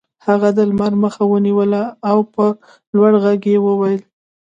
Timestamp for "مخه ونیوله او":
1.03-2.17